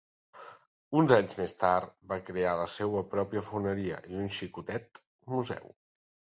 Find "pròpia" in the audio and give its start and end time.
3.13-3.45